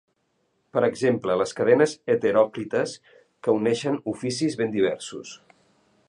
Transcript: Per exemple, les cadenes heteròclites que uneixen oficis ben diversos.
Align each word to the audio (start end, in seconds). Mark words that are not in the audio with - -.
Per 0.75 0.81
exemple, 0.85 1.33
les 1.41 1.51
cadenes 1.59 1.93
heteròclites 2.13 2.95
que 3.47 3.55
uneixen 3.59 4.03
oficis 4.13 4.57
ben 4.63 4.73
diversos. 4.77 5.35